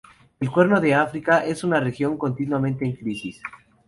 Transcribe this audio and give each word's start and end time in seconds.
El 0.39 0.49
Cuerno 0.49 0.81
de 0.81 0.95
África 0.95 1.45
es 1.45 1.63
una 1.63 1.79
región 1.79 2.17
continuamente 2.17 2.85
en 2.85 2.93
crisis. 2.95 3.39